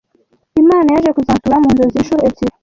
Imana 0.61 0.89
yaje 0.95 1.09
kuzansura 1.15 1.61
mu 1.63 1.69
nzozi 1.73 1.95
inshuro 1.99 2.21
ebyiri 2.29 2.53